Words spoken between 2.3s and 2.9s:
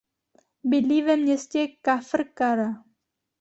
Kara.